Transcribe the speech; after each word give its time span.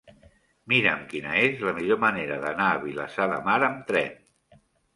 Mira'm 0.71 1.03
quina 1.11 1.35
és 1.41 1.61
la 1.67 1.75
millor 1.81 2.01
manera 2.05 2.41
d'anar 2.47 2.73
a 2.73 2.81
Vilassar 2.89 3.31
de 3.35 3.39
Mar 3.51 3.61
amb 3.71 3.87
tren. 3.95 4.21